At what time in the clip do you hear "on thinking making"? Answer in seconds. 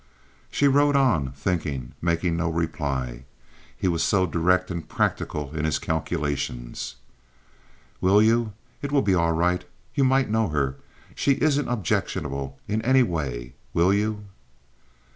0.95-2.35